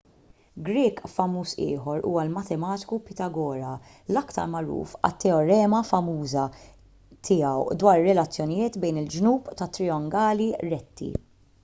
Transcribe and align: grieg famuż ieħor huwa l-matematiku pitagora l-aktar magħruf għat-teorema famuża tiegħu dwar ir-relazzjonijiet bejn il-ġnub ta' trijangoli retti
grieg 0.67 0.99
famuż 1.15 1.51
ieħor 1.65 1.99
huwa 2.11 2.21
l-matematiku 2.27 2.97
pitagora 3.09 3.73
l-aktar 4.13 4.47
magħruf 4.53 4.95
għat-teorema 5.09 5.81
famuża 5.93 6.47
tiegħu 7.29 7.79
dwar 7.83 8.01
ir-relazzjonijiet 8.01 8.79
bejn 8.87 9.01
il-ġnub 9.03 9.53
ta' 9.61 9.69
trijangoli 9.77 10.49
retti 10.73 11.13